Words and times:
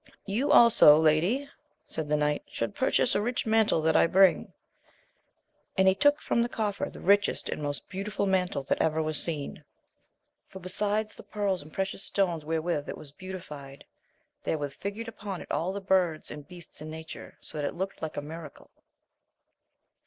You 0.25 0.49
also, 0.51 0.97
lady, 0.97 1.47
said 1.85 2.09
the 2.09 2.15
knight, 2.17 2.41
should 2.47 2.73
purchase 2.73 3.13
a 3.13 3.21
rich 3.21 3.45
jtnantle 3.45 3.83
that 3.83 3.93
1 3.93 4.07
bimg; 4.07 4.13
*,— 4.53 5.05
2biA\v^ 5.77 6.17
\»ciSi*&.^Qrai 6.17 6.17
"^^ 6.17 6.17
vjrJ^^x 6.17 6.17
Sk^^ 6.17 6.31
AMADIS 6.33 6.45
OF 6.49 6.51
GAUL 6.51 6.65
165 6.65 7.07
richest 7.07 7.49
and 7.49 7.61
most 7.61 7.87
beautiful 7.89 8.25
mantle 8.25 8.63
that 8.63 8.81
ever 8.81 9.03
was 9.03 9.21
seen; 9.21 9.63
for, 10.47 10.57
besides 10.59 11.13
the 11.13 11.21
pearls 11.21 11.61
and 11.61 11.71
precious 11.71 12.01
stones 12.01 12.43
wherewith 12.43 12.89
it 12.89 12.97
was 12.97 13.11
beautified, 13.11 13.85
there 14.43 14.57
were 14.57 14.69
figured 14.69 15.07
upon 15.07 15.39
it 15.39 15.51
all 15.51 15.71
the 15.71 15.79
birds 15.79 16.31
and 16.31 16.47
beasts 16.47 16.81
in 16.81 16.89
nature, 16.89 17.37
so 17.39 17.59
that 17.59 17.65
it 17.67 17.75
looked 17.75 18.01
like 18.01 18.17
a 18.17 18.21
miracle. 18.23 18.71